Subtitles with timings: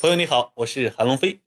[0.00, 1.40] 朋友你好，我是韩龙飞。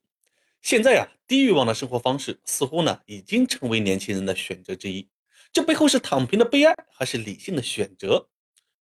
[0.62, 5.08] 现在啊，低欲望的生活方式似乎呢已经成为年轻人的选择之一。
[5.51, 8.30] 这背后是躺平的悲哀，还是理性的选择？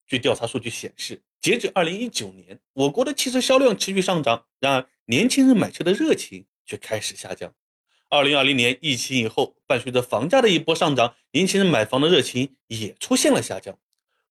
[0.06, 7.52] 据调查数据显示，截至二零一九年，我国的汽车销量持续上涨，然而年轻人买车的热情却开始下降。
[8.08, 13.76] 二零二零年疫情以后，伴随着房价的一波上涨，年轻人买房的热情也出现了下降。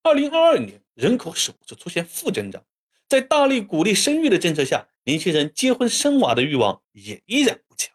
[0.01, 2.63] 二零二二年，人口首次出现负增长。
[3.07, 7.93] 在大力鼓励生育的政策下，年轻人结婚生娃的欲望也依然不强。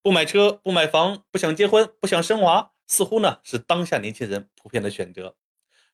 [0.00, 5.34] 不买车、不买房、不想结婚、不想生娃，似乎呢是当下年轻人普遍的选择。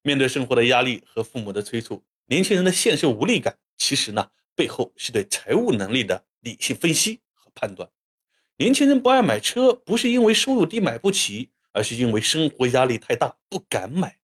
[0.02, 7.88] 面对生活的压力和父母的催促，年轻人的现实无力感，其实呢背后是对财务能力的理性分析和判断。
[8.58, 14.18] 年轻人不爱买车，不是因为收入低买不起，而是因为生活压力太大不敢买；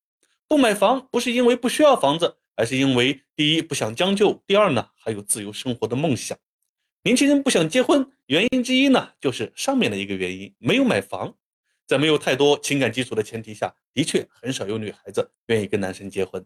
[0.47, 2.37] 不买房，不是因为不需要房子。
[2.57, 6.37] 而是因为第一不想将就，第二呢还有自由生活的梦想。
[7.03, 11.35] 年轻人不想结婚，原因之一呢就是上面的一个原因，没有买房。
[11.87, 16.45] 在没有太多情感基础的前提下，的确很少有女孩子愿意跟男生结婚。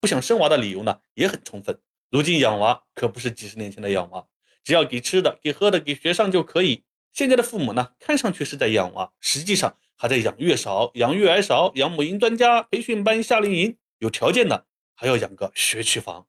[0.00, 1.78] 不想生娃的理由呢也很充分。
[2.10, 4.24] 如今养娃可不是几十年前的养娃，
[4.64, 6.84] 只要给吃的、给喝的、给学上就可以。
[7.12, 13.76] 现在的父母呢，看上去是在养娃，实际上还在养月嫂、养育儿嫂、养母婴专家、培训班、夏令营。
[13.98, 14.66] 有条件的。
[14.96, 16.26] 还要养个学区房，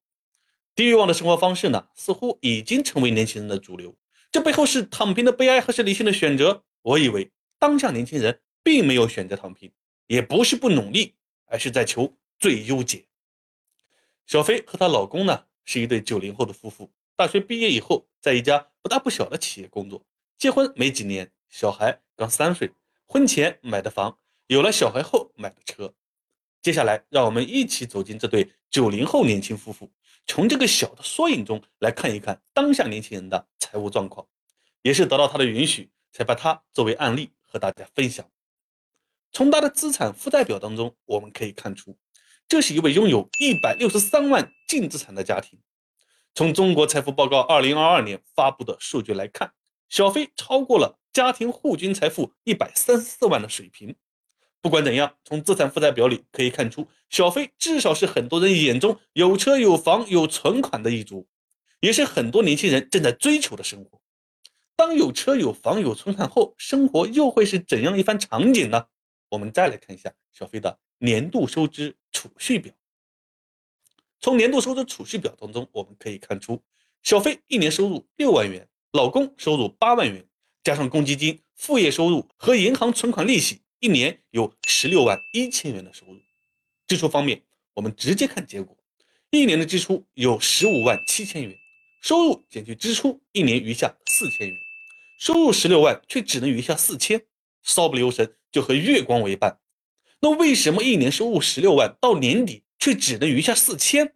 [0.75, 3.95] 低欲望的生活方式呢，似乎已经成为年轻人的主流。
[4.29, 6.63] 这背后是躺平的悲哀，还是理性的选择？
[6.81, 9.71] 我以为当下年轻人并没有选择躺平，
[10.05, 11.15] 也不是不努力，
[11.45, 13.05] 而是在求最优解。
[14.25, 16.91] 小飞和她老公呢，是一对九零后的夫妇。
[17.15, 20.05] 大学毕业以后，在一家不大不小的企业工作。
[20.37, 22.71] 结婚没几年，小孩刚三岁，
[23.05, 25.93] 婚前买的房，有了小孩后买的车。
[26.61, 29.91] 接下来，让我们一起走进这对九零后年轻夫妇，
[30.25, 34.27] 从这个小的缩影中来看一看当下年轻人的财务状况。
[34.83, 38.25] 也是得到他的允许，才把他作为案例和大家分享。
[39.33, 41.97] 从他的资产负债表当中，我们可以看出，
[42.47, 45.59] 这是一位拥有一百六十三万净资产的家庭。
[46.33, 49.51] 从中国财富报告二零二二年发布的数据来看，
[49.89, 53.93] 小飞超过了家庭户均财富一百三十四万的水平。
[54.67, 61.25] 不管怎样，从资产负债表里可以看出，小飞至少是很多人眼中有车有房有存款的一族，
[61.79, 64.01] 也是很多年轻人正在追求的生活。
[64.75, 68.87] 当有车有房有存款后，生活又会是怎样一番场景呢？
[69.29, 72.73] 我们再来看一下小飞的年度收支储蓄表。
[74.19, 76.61] 从年度收支储蓄表当中，我们可以看出，
[77.03, 80.27] 小飞一年收入六万元，老公收入八万元，
[80.61, 83.61] 加上公积金、副业收入和银行存款利息。
[83.79, 86.19] 一年有十六万一千元的收入，
[86.87, 87.43] 支出方面，
[87.75, 88.75] 我们直接看结果，
[89.29, 91.55] 一年的支出有十五万七千元，
[92.01, 94.57] 收入减去支出，一年余下四千元，
[95.19, 97.23] 收入十六万却只能余下四千，
[97.61, 99.59] 稍不留神就和月光为伴。
[100.21, 104.15] 那为什么一年收入十六万到年底却只能余下四千？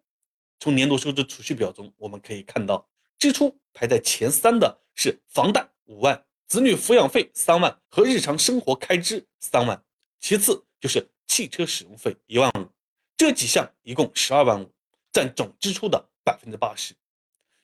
[0.60, 2.90] 从年度收支储蓄表中我们可以看到，
[3.20, 6.26] 支出排在前三的是房贷五万。
[6.52, 9.82] 子女抚养费三万和日常生活开支三万，
[10.20, 12.68] 其次就是汽车使用费一万五，
[13.16, 14.70] 这几项一共十二万五，
[15.14, 16.94] 占总支出的百分之八十。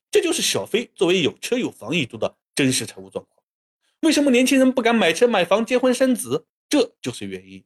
[0.09, 3.43] 这就是小飞作为有车有房一族的真实财务状况。
[4.03, 6.47] 为什么年轻人不敢买车买房结婚生子？
[6.69, 7.65] 这就是原因。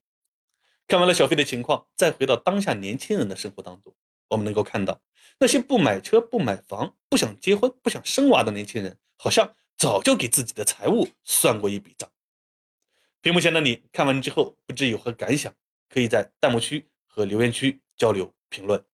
[0.88, 3.94] 看完了小飞的情况，再回到当下年轻人的生活当中，
[4.30, 5.00] 我们能够看到
[5.40, 9.54] 那些不买车不买房不想结婚不想生娃的年轻人，好像。
[9.82, 12.08] 早就给自己的财务算过一笔账。
[13.20, 15.52] 屏幕前的你看完之后，不知有何感想？
[15.90, 18.86] 可以在弹幕区和留言区交流评论。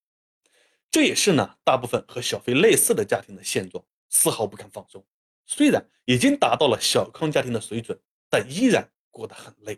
[0.90, 5.06] 这也是呢，大部分和小飞类似的家庭的现状，丝毫不肯放松。
[5.46, 8.00] 虽然已经达到了小康家庭的水准，
[8.30, 9.78] 但依然过得很累。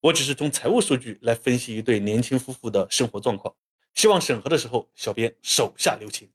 [0.00, 3.54] 我只是从财务数据来分析一对年轻夫妇的生活状况，
[3.92, 6.32] 希望审核的时候，小编手下留情。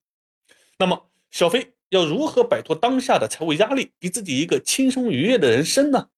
[0.77, 1.73] 那么，小飞。
[1.89, 6.09] 要如何摆脱当下的财务压力，给自己一个轻松愉悦的人生呢？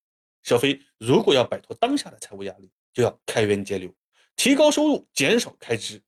[0.41, 3.93] 小飞如果要摆脱当下的财务压力，就要开源节流，
[4.35, 6.01] 提高收入，减少开支，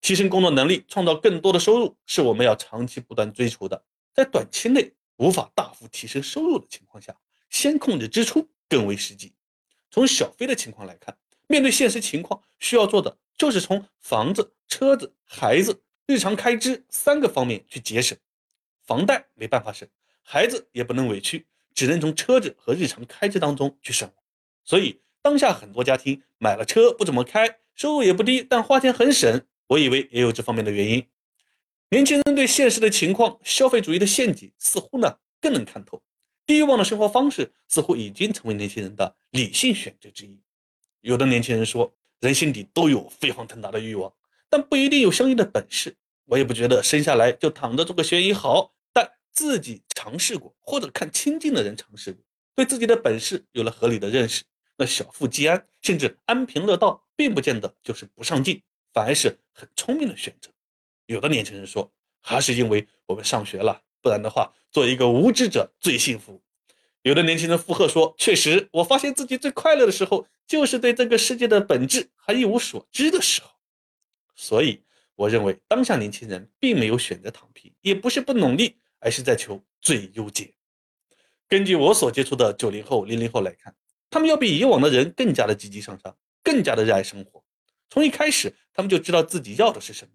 [0.00, 3.84] 提升工作能力，创造更多的收入，是我们要长期不断追求的。
[4.14, 7.14] 在短期内无法大幅提升收入的情况下，
[7.50, 9.34] 先控制支出更为实际。
[9.90, 11.14] 从小飞的情况来看，
[11.46, 18.16] 面对现实情况，需要做的就是从房子、车子、孩子、日常开支三个方面去节省。
[18.86, 19.88] 房贷没办法省，
[20.22, 24.10] 孩子也不能委屈，只能从车子和日常开支当中去省。
[24.64, 29.42] 所以当下很多家庭买了车不怎么开，收入也不低，但花钱很省。
[29.66, 31.06] 我以为也有这方面的原因。
[31.90, 36.02] 年轻人对现实的情况、消费主义的陷阱似乎呢更能看透。
[36.44, 40.38] 低欲望的生活方式似乎已经成为年轻人的理性选择之一。
[41.00, 41.90] 有的年轻人说，
[42.20, 44.12] 人心底都有飞黄腾达的欲望，
[44.50, 45.96] 但不一定有相应的本事。
[46.26, 52.24] 我也不觉得生下来就躺着做个悬疑好，但自己尝试过，或者看亲近的人尝试过，
[52.54, 54.42] 对自己的本事有了合理的认识，
[54.76, 58.62] 那小富即安，甚至安贫乐道，并不见得就是不上进，
[58.92, 60.50] 反而是很聪明的选择。
[61.06, 61.92] 有的年轻人说，
[62.22, 66.40] 还是因为我们上学了，不然的话，做一个无知者最幸福。
[67.02, 73.50] 有的年轻人附和说，确实，我发现自己最快乐的时候，就是对这个世界的本质还一无所知的时候。
[74.34, 74.83] 所以。
[75.16, 80.54] 我认为当下年轻人并没有选择躺平，也不是不努力，而是在求最优解。
[81.48, 83.74] 根据我所接触的九零后、零零后来看，
[84.10, 87.44] 他们要比以往的人更加的积极向上，更加的热爱生活。
[87.88, 90.12] 从一开始，他们就知道自己要的是什么，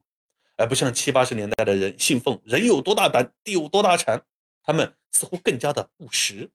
[0.57, 4.25] 而不像七八十年代的人信奉“人有多大胆，地有多大产”。
[4.63, 6.49] 他们似乎更加的务实。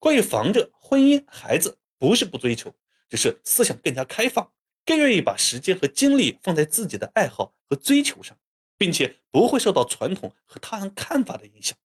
[0.00, 2.74] 关于房子、婚姻、孩子，不是不追求，
[3.08, 4.50] 只是思想更加开放。
[4.88, 8.34] 更愿意把时间和精力放在自己的爱好和追求上，
[8.78, 11.76] 并且不会受到传统和他人看法的影响。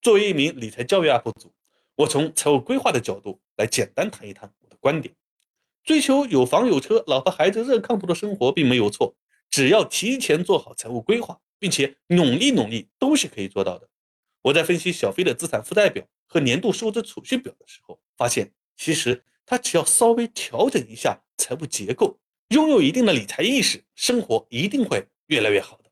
[0.00, 1.52] 作为一名理财教育 UP 主，
[1.94, 5.14] 我从财务规划的角度来简单谈一谈我的观点：
[5.84, 9.14] 追求有房有车、老婆孩子热炕头的生活并没有错，
[9.50, 13.90] 只要提前做好财务规划，并且努力努力，都是可以做到的。
[14.40, 19.22] 我在分析小飞的资产负债表和年度收支储蓄表的时候，发现其实。
[19.48, 22.18] 他只要稍微调整一下财务结构，
[22.48, 25.84] 拥有一定的理财意识，生活一定会越来越好的。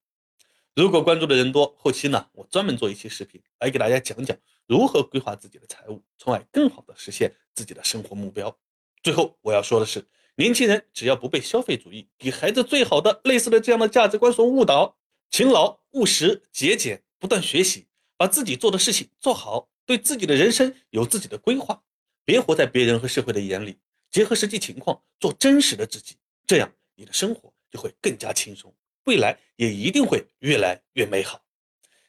[0.75, 4.37] 如果关注的人多，后期呢，我专门做一期视频来给大家讲讲
[4.67, 8.57] 如何规划自己的财务，从而更好的实现自己的生活目标。
[9.03, 10.05] 最后我要说的是，
[10.37, 14.97] 年轻人只要不被消费主义给孩子最好的类似的这样的价值观所误导，
[15.31, 17.87] 勤劳、务实、节俭，不断学习，
[18.17, 21.83] 把自己做的事情做好，对自己的人生有自己的规划。
[22.25, 23.77] 别活在别人和社会的眼里，
[24.15, 26.15] 结合实际情况做真实的自己，
[26.47, 28.73] 这样你的生活就会更加轻松，
[29.07, 31.45] 未来也一定会越来越美好。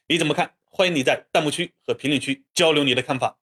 [0.06, 0.54] 你怎么看？
[0.66, 3.36] 欢迎你在弹幕区和评论区交流你的看法。